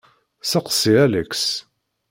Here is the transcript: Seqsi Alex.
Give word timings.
Seqsi 0.49 0.91
Alex. 1.05 1.31